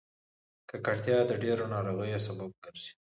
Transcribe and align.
ککړتیا 0.69 1.17
د 1.29 1.31
ډېرو 1.43 1.65
ناروغیو 1.73 2.19
سبب 2.27 2.49
ګرځي. 2.63 2.91